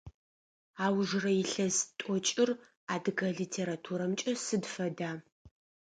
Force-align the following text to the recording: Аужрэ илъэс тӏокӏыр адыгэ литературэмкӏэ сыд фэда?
Аужрэ 0.85 1.31
илъэс 1.41 1.77
тӏокӏыр 1.97 2.49
адыгэ 2.93 3.29
литературэмкӏэ 3.39 4.31
сыд 4.45 4.63
фэда? 4.73 5.11